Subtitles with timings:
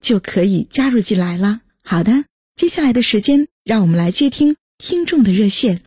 [0.00, 1.60] 就可以加入进来了。
[1.84, 5.80] 好的，接下来的时间，让我们来接听听众的热线。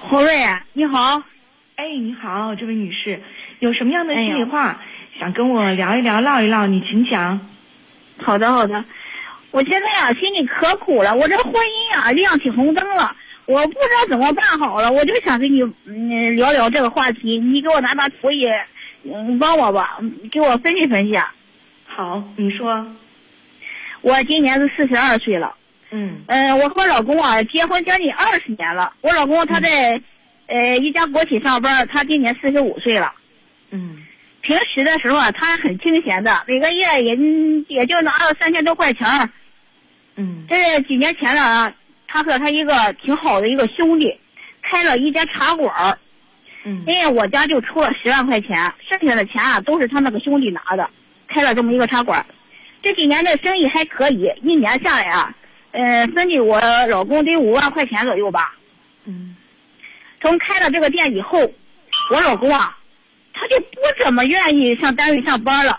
[0.00, 0.32] 洪瑞，
[0.72, 1.22] 你好，
[1.76, 3.20] 哎，你好，这位女士，
[3.60, 4.80] 有什么样的心里话
[5.18, 6.66] 想跟我聊一聊、唠一唠？
[6.66, 7.40] 你请讲。
[8.18, 8.84] 好的，好的。
[9.50, 13.16] 我现在呀，心里可苦了，我这婚姻啊亮起红灯了，
[13.46, 18.44] 我不知道怎么办好了，我就想跟你嗯聊聊这个话题，你给我拿拿主意，
[19.04, 19.98] 嗯，帮我吧，
[20.30, 21.16] 给我分析分析。
[21.86, 22.86] 好，你说。
[24.08, 25.54] 我今年是四十二岁了，
[25.90, 28.90] 嗯，嗯，我和老公啊结婚将近二十年了。
[29.02, 30.00] 我老公他在，
[30.46, 33.12] 呃，一家国企上班，他今年四十五岁了，
[33.70, 33.98] 嗯，
[34.40, 37.14] 平时的时候啊，他很清闲的，每个月也
[37.68, 39.06] 也就拿了三千多块钱
[40.16, 41.74] 嗯，这几年前了啊，
[42.06, 44.18] 他和他一个挺好的一个兄弟，
[44.62, 45.98] 开了一家茶馆
[46.64, 50.88] 嗯，因为我家就出了十万块钱，剩下的钱啊都是他那个兄弟拿的，
[51.28, 52.24] 开了这么一个茶馆
[52.88, 55.34] 这几年的生意还可以，一年下来啊，
[55.72, 58.56] 呃，分给我老公得五万块钱左右吧。
[59.04, 59.36] 嗯。
[60.22, 61.38] 从开了这个店以后，
[62.10, 62.78] 我老公啊，
[63.34, 65.78] 他就不怎么愿意上单位上班了。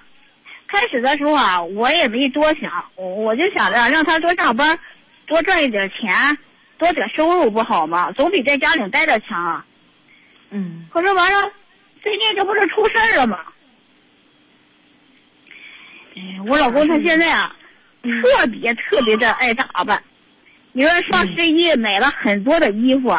[0.68, 4.78] 开始的时候啊，我也没多想，我我就想着让他多上班，
[5.26, 6.38] 多赚一点钱，
[6.78, 8.12] 多点收入不好吗？
[8.12, 9.66] 总比在家里待着强啊。
[10.52, 10.88] 嗯。
[10.94, 11.52] 可是完了，
[12.04, 13.40] 最近这不是出事儿了吗？
[16.48, 17.56] 我老公他现在啊，
[18.02, 20.02] 特别特别的爱打扮。
[20.72, 23.10] 你说双十一买了很多的衣服，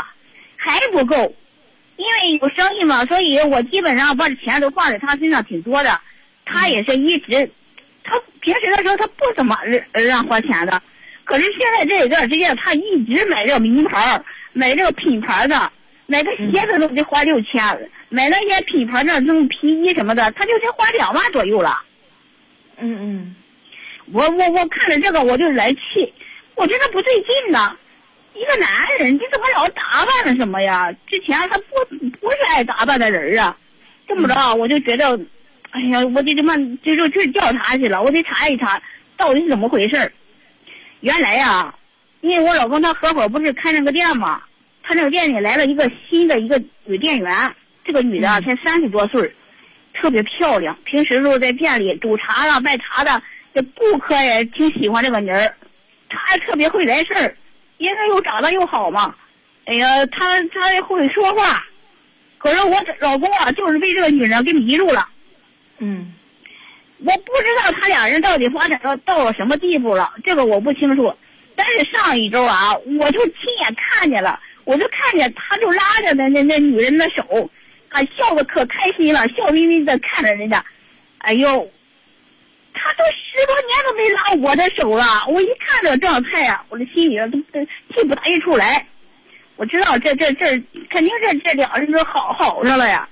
[0.57, 1.35] 还不够，
[1.97, 6.01] 因为有生意嘛，所以我基本上把钱都放在他身上挺多的。
[6.47, 7.51] 他也是一直，
[8.03, 9.57] 他平时的时候他不怎么
[9.93, 10.81] 让让花钱的，
[11.25, 14.21] 可是现在这一段时间他一直买这个名牌，
[14.53, 15.71] 买这个品牌的，
[16.07, 17.63] 买个鞋子都得花六千，
[18.09, 21.81] 买那些品牌的那种皮衣什么的，他就得花两万左右了。
[22.81, 23.37] 嗯嗯，
[24.13, 26.13] 我我我看着这个我就来气，
[26.55, 27.77] 我觉得不对劲呢。
[28.35, 28.69] 一个男
[28.99, 30.91] 人你怎么老打扮了什么呀？
[31.07, 33.57] 之前他不不是爱打扮的人啊。
[34.09, 35.19] 这么着，我就觉得，
[35.71, 38.81] 哎呀，我得这么就就去调查去了，我得查一查
[39.17, 40.13] 到底是怎么回事
[41.01, 41.75] 原来呀，
[42.21, 44.43] 因为我老公他合伙不是开那个店嘛，
[44.83, 47.33] 他那个店里来了一个新的一个女店员，
[47.85, 49.33] 这个女的才三十多岁
[50.01, 53.23] 特别漂亮，平时时候在店里煮茶了、卖茶的，
[53.55, 55.55] 这顾客也挺喜欢这个人儿。
[56.09, 57.37] 她还特别会来事儿，
[57.77, 59.15] 因为又长得又好嘛。
[59.67, 61.65] 哎呀，她她也会说话。
[62.39, 65.07] 可是我老公啊，就是被这个女人给迷住了。
[65.79, 66.15] 嗯，
[67.01, 71.15] 我不知道他俩人到底发展到到了什么地步了，这个我不清楚。
[71.55, 77.51] 但是上一周啊，我就亲眼看见了，我就看见他就拉着那那那女人的手。
[77.91, 80.65] 啊，笑的可开心了，笑眯眯的看着人家。
[81.19, 81.49] 哎呦，
[82.73, 85.05] 他都十多年都没拉我的手了。
[85.29, 87.65] 我一看这状态呀，我的心里都都
[87.95, 88.87] 气不打一处来。
[89.57, 90.47] 我知道这这这
[90.89, 93.07] 肯定是这两人都好好上了呀。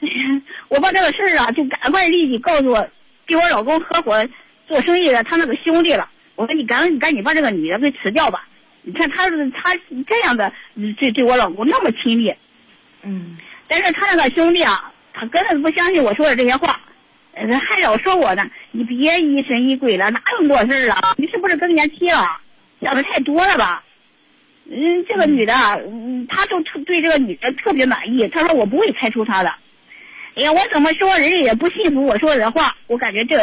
[0.68, 2.88] 我把这个事儿啊，就赶快立即告诉我
[3.26, 4.28] 跟我老公合伙
[4.68, 6.08] 做生意的他那个兄弟了。
[6.36, 8.46] 我说你赶紧赶紧把这个女的给辞掉吧。
[8.82, 9.74] 你看他他
[10.06, 10.52] 这样的
[10.98, 12.32] 对对我老公那么亲密，
[13.02, 13.38] 嗯。
[13.68, 16.80] 但是他那个兄弟啊，他根本不相信我说的这些话，
[17.32, 18.44] 呃，还老说我呢。
[18.70, 21.00] 你别疑神疑鬼了，哪有那么多事儿啊？
[21.16, 22.24] 你是不是更年期了？
[22.82, 23.82] 想的太多了吧？
[24.70, 25.54] 嗯，这个女的，
[25.86, 28.28] 嗯，他就特对这个女的特别满意。
[28.28, 29.48] 他说我不会开除她的。
[30.34, 32.76] 哎呀，我怎么说，人家也不信服我说的话。
[32.86, 33.38] 我感觉这，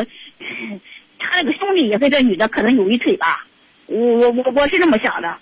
[1.17, 3.47] 他那个兄弟也跟这女的可能有一腿吧。
[3.87, 5.37] 我我我我是这么想的。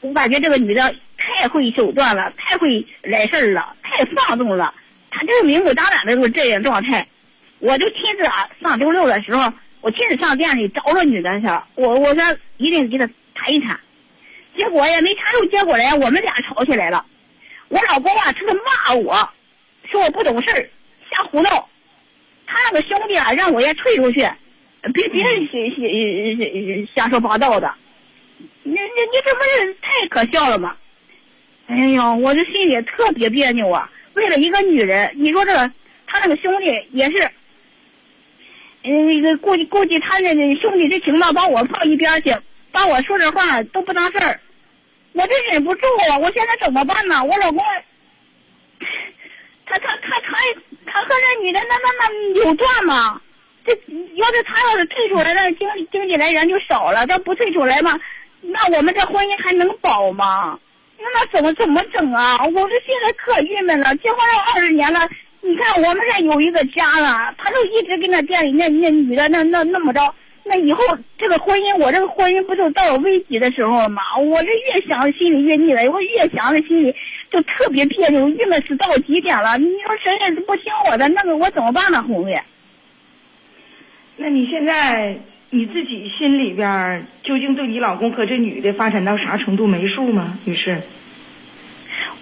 [0.00, 4.74] 我感觉这个女的太会手段了，太会来事儿了，太放纵了。
[5.10, 7.06] 他就是明目张胆的就是这样状态。
[7.58, 9.52] 我就亲自啊，上周六的时候
[9.82, 13.78] 我亲自上店里找着女的去了，我我说一定给他谈一谈，
[14.56, 17.04] 结果也没谈出结果来，我们俩吵起来了。
[17.68, 19.32] 我老公啊，他就骂我，
[19.90, 20.68] 说我不懂事儿，
[21.10, 21.68] 瞎胡闹。
[22.46, 24.28] 他那个兄弟啊，让我也退出去，
[24.92, 25.28] 别别瞎
[26.94, 27.72] 瞎瞎说八道的。
[28.64, 30.74] 你你你这不是太可笑了吗？
[31.72, 33.90] 哎呦，我这心里特别别扭啊！
[34.12, 35.72] 为了一个女人，你说这个
[36.06, 37.30] 他那个兄弟也是，
[38.84, 42.36] 嗯，估计估计他那个兄弟这情吧，把我放一边去，
[42.70, 44.38] 把我说这话都不当事儿，
[45.14, 46.18] 我这忍不住啊！
[46.18, 47.24] 我现在怎么办呢？
[47.24, 47.64] 我老公，
[49.64, 50.36] 他他他他
[50.84, 53.18] 他和那女的那那那有断吗？
[53.64, 53.72] 这
[54.16, 57.98] 要是他要是退出来，那经经济来源就少了；他不退出来嘛，
[58.42, 60.58] 那我们这婚姻还能保吗？
[61.02, 62.38] 那那怎么怎么整啊？
[62.44, 65.00] 我这现在可郁闷了，结婚了二十年了。
[65.40, 70.00] 你看我们这有一个家了，他就一直跟那店里那那女的那那那么着，
[70.44, 70.80] 那以后
[71.18, 74.00] 这个婚姻，我这个婚姻不就到了危急的时候了吗？
[74.18, 76.94] 我这越想心里越腻歪，我越想这心里
[77.32, 79.58] 就特别别扭，郁闷死到极点了。
[79.58, 82.00] 你说谁也不听我的，那个我怎么办呢？
[82.04, 82.40] 红月？
[84.16, 85.18] 那你现在
[85.54, 90.80] 你自己心里边究竟对你老公和这女的发展到啥程度没数吗，女士？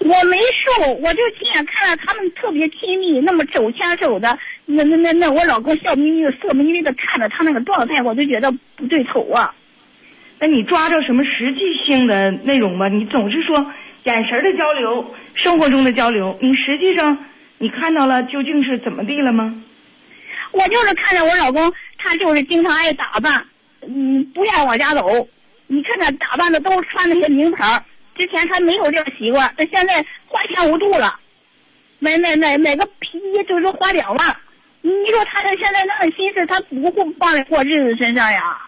[0.00, 4.36] 我没数，我就亲眼看到他们特别亲密，那么手牵手的，
[4.66, 9.54] 那那那那，我老公笑眯眯的、色眯眯的看着他那个状态，我就觉得不对头啊。
[10.40, 12.88] 那你抓着什么实际性的内容吧？
[12.88, 13.64] 你总是说
[14.02, 17.16] 眼神的交流、生活中的交流，你实际上
[17.58, 19.62] 你看到了究竟是怎么地了吗？
[20.52, 23.44] 我就是看着我老公，他就是经常爱打扮，
[23.82, 25.28] 嗯，不愿往家走。
[25.66, 27.84] 你看他打扮的都穿那些名牌。
[28.16, 31.18] 之前他没有这个习惯，他现在花钱无度了，
[32.00, 34.36] 买买买买个皮衣就是花两万，
[34.82, 38.58] 你说他这现在那个心思，他不会放在过日子身上呀？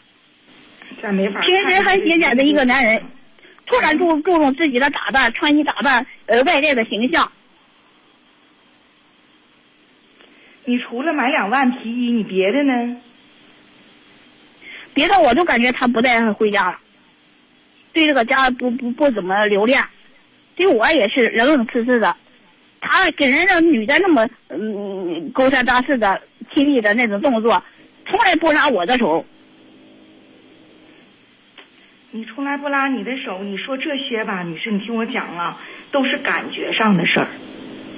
[1.02, 1.40] 这没法。
[1.40, 3.02] 平时很节俭的一个男人，
[3.66, 7.30] 突然注注重自己的打扮、穿衣打扮，呃，外在的形象。
[10.64, 12.96] 你除了买两万皮衣，你别的呢？
[14.94, 16.78] 别的我就感觉他不带回家了。
[17.92, 19.82] 对这个家不不不怎么留恋，
[20.56, 22.16] 对我也是冷冷刺刺的。
[22.80, 26.20] 他跟人家女的那么嗯勾三搭四的
[26.52, 27.62] 亲密的那种动作，
[28.06, 29.24] 从来不拉我的手。
[32.10, 35.60] 你从来不拉你的手，你说这些吧，女士，你听我讲啊，
[35.90, 37.28] 都是感觉上的事儿。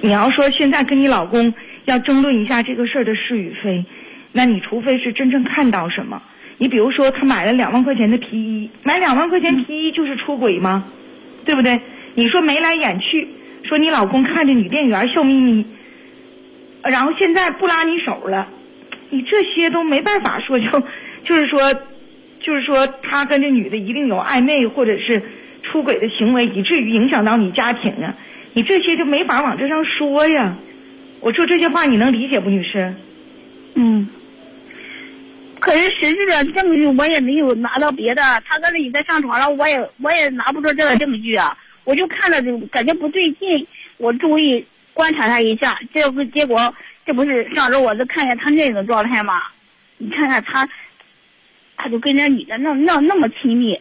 [0.02, 1.52] 你要说现在跟你老公
[1.86, 3.84] 要争论一下这个事儿的是与非，
[4.32, 6.22] 那你除非是真正看到什么。
[6.58, 10.84] 你比如说，他买了两万块钱的皮衣，买两万块钱皮衣就是出轨吗？
[11.44, 11.80] 对不对？
[12.14, 13.26] 你说眉来眼去，
[13.64, 15.66] 说你老公看着女店员笑眯眯，
[16.84, 18.48] 然后现在不拉你手了，
[19.10, 20.66] 你这些都没办法说就，
[21.24, 21.58] 就是说，
[22.40, 25.22] 就是说他跟这女的一定有暧昧或者是
[25.64, 28.14] 出轨的行为，以至于影响到你家庭啊，
[28.52, 30.56] 你这些就没法往这上说呀。
[31.20, 32.94] 我说这些话你能理解不，女士？
[33.74, 34.08] 嗯。
[35.64, 41.56] 可是实质的证据我也没有拿到别的，他跟女的上床了，我也我也拿不出这个证据啊！
[41.84, 43.66] 我就看着就感觉不对劲，
[43.96, 44.62] 我注意
[44.92, 46.74] 观察他一下，这不结果
[47.06, 49.40] 这不是上周我就看见他那种状态吗？
[49.96, 50.68] 你看看他，
[51.78, 53.80] 他就跟那女的那那那么亲密。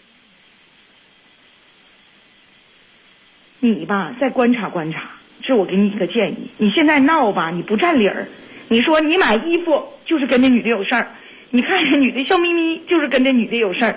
[3.59, 5.01] 你吧，再观察观察，
[5.41, 6.49] 这我给你一个建议。
[6.55, 8.29] 你现在闹吧，你不占理儿。
[8.69, 11.11] 你说你买衣服就是跟那女的有事儿。
[11.55, 13.95] 你看这女的笑眯眯，就是跟这女的有事儿。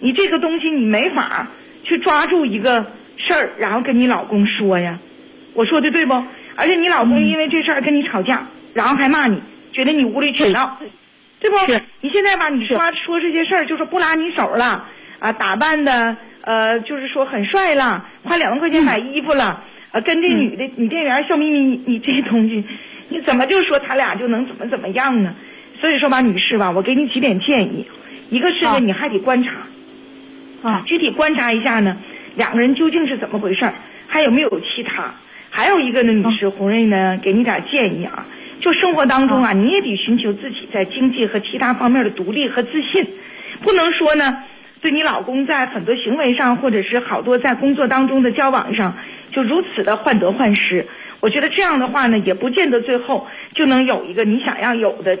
[0.00, 1.46] 你这个东西你没法
[1.82, 2.86] 去抓住一个
[3.18, 4.98] 事儿，然后跟你老公说呀。
[5.52, 6.14] 我说的对不？
[6.56, 9.38] 而且你老公因为这事儿跟你吵架，然后还骂你，
[9.74, 10.78] 觉得你无理取闹，
[11.40, 11.56] 对不？
[12.00, 14.86] 你现在吧，你说说这些事儿，就是不拉你手了
[15.18, 22.64] 啊，打扮的呃，就是说很帅了，花两万块钱买衣服了，呃，跟这女的女店员笑眯眯，你这东西，
[23.10, 25.34] 你怎么就说他俩就能怎么怎么样呢？
[25.84, 27.84] 所以说吧，女士吧，我给你几点建议。
[28.30, 29.52] 一个是呢，你还得观察，
[30.62, 31.98] 啊，具体观察一下呢，
[32.36, 33.74] 两个人究竟是怎么回事儿，
[34.06, 35.12] 还有没有其他？
[35.50, 38.26] 还有一个呢，女士，红瑞呢，给你点建议啊，
[38.62, 43.06] 就生活当中啊，你也得寻求自己在经济和其他方面的独立和自信，
[43.60, 44.38] 不能说呢，
[44.80, 48.96] 对你老公在很多行为上，或者是好多在工作当中的交往上，
[49.32, 50.86] 就如此的患得患失。
[51.20, 55.18] 我觉得这样的话呢，也不见得最后就能有一个你想要有的。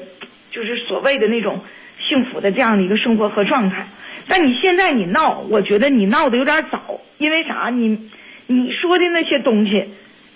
[0.54, 1.60] 就是所谓的那种
[2.08, 3.88] 幸福的这样的一个生活和状态，
[4.28, 7.70] 但你现在你闹，我觉得你闹的有点早，因为啥？
[7.70, 8.08] 你
[8.46, 9.88] 你说的那些东西，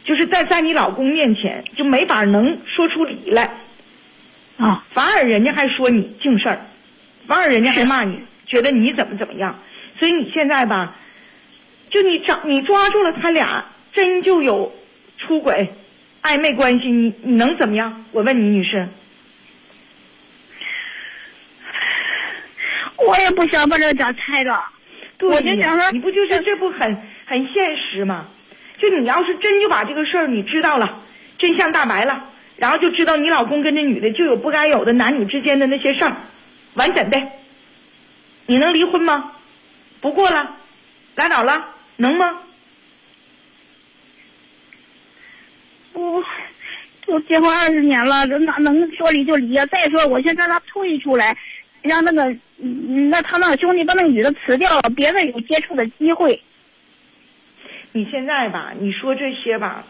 [0.05, 3.49] 就是在在你老公面前就没法能说出理来，
[4.57, 6.67] 啊，反而人家还说你净事儿，
[7.29, 9.57] 反而人家还骂你，觉得你怎么怎么样。
[10.01, 10.97] 所以你现在吧，
[11.91, 14.73] 就你找你抓住了他俩，真就有
[15.19, 15.69] 出轨、
[16.23, 18.05] 暧昧关系，你你能怎么样？
[18.11, 18.89] 我问你，女士。
[23.09, 24.63] 我也不想把这家拆了，
[25.17, 28.29] 对我就想说，你不就是这不很很现实吗？
[28.77, 31.03] 就你要是真就把这个事儿你知道了，
[31.39, 36.15] 真相大白了，然后就知道你老公跟这女的就有不该有的男女之间的那些事儿，
[36.75, 37.19] 完整的，
[38.45, 39.33] 你能离婚吗？
[40.03, 40.57] 不过了，
[41.15, 41.65] 拉倒了，
[41.97, 42.41] 能吗？
[45.95, 46.23] 我
[47.07, 49.65] 都结婚二十年了，这哪能说离就离啊？
[49.67, 51.35] 再说我先让他退出来，
[51.81, 52.37] 让那个
[53.11, 56.43] 那他那兄弟把那个女的辞掉了，别再有接触的机会。
[57.93, 59.85] 你现在吧，你说这些吧，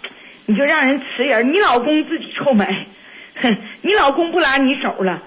[0.46, 2.64] 你就让人辞人，你老公自己臭美，
[3.36, 5.22] 哼， 你老公不拉你手了，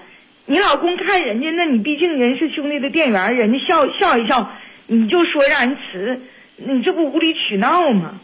[0.46, 4.50] 你老公看人家，那你毕竟人是兄弟的店员，人家笑笑一笑，
[4.86, 6.20] 你就说让人辞，
[6.56, 8.20] 你这不无理取闹吗？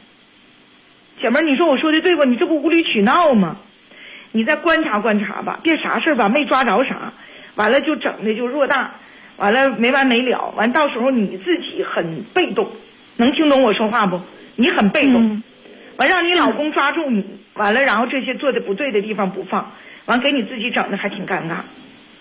[1.20, 2.24] 姐妹，你说我说的对不？
[2.24, 3.58] 你这不无理取闹吗？
[4.30, 7.12] 你再观察观察吧，别啥事儿吧没抓着啥，
[7.56, 8.94] 完了就整的就偌大，
[9.38, 12.70] 完了没完没了，完到时候你自己很被动，
[13.16, 14.20] 能听懂我说话不？
[14.56, 15.42] 你很被动，嗯
[15.96, 19.72] 完让你老公抓住你，完了然后这些做的不对的地方不放，
[20.06, 21.56] 完给你自己整的还挺尴尬，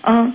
[0.02, 0.34] 嗯，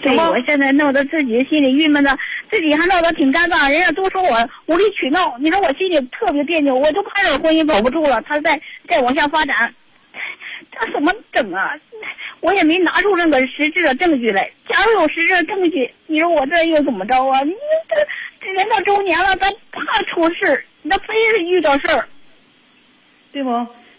[0.00, 2.16] 对，我现在弄得自己心里郁闷的，
[2.48, 9.74] 自己还弄得挺尴尬，人家都说我无理取闹，你说我心里特别别扭，我都怕这个婚姻保不住了，他再再往下发展，
[10.70, 11.72] 这怎么整啊？
[12.40, 14.50] 我也没拿出那个实质的证据来。
[14.68, 17.40] 假如有实质的证据，你说我这又怎么着啊？
[17.42, 17.52] 你
[17.88, 17.96] 这
[18.46, 22.08] 这人到中年了，咱怕出事，那非是遇到事儿。
[23.32, 23.50] 对不？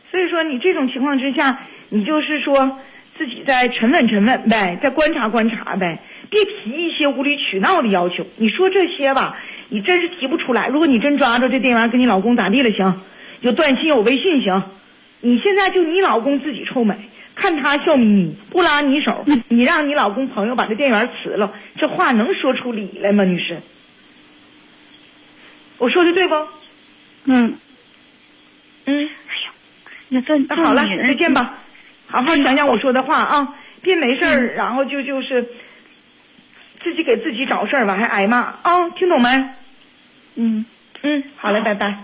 [0.10, 2.80] 所以说你这种情况之下，你就是说
[3.18, 8.26] 自己再沉稳沉稳呗，再观察观察呗，别提一些无理取闹的要求。
[8.38, 9.38] 你说这些吧，
[9.70, 10.68] 你真是提不出来。
[10.68, 13.02] 如果你真抓着这店员跟你老公咋地了行，
[13.42, 14.64] 有短信有微信行，
[15.20, 16.96] 你现在就你老公自己臭美，
[17.40, 23.62] 看他笑眯眯，不拉你手，你让你老公朋友把这店员辞了，这话能说出理来吗，女士？
[25.78, 26.36] 我说的对不？
[27.26, 27.58] 嗯，
[28.86, 29.10] 嗯。
[30.10, 31.60] 那这那好了，再见吧。
[32.08, 35.48] 好好想想我说的话啊，别没事儿，然后就就是
[36.82, 39.30] 自己给自己找事儿吧，还挨骂啊，听懂没？
[40.36, 40.66] 嗯。
[41.04, 42.00] 嗯，好嘞，拜拜。